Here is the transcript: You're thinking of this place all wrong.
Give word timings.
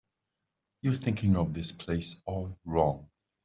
You're 0.81 0.95
thinking 0.95 1.35
of 1.35 1.53
this 1.53 1.71
place 1.71 2.23
all 2.25 2.57
wrong. 2.65 3.11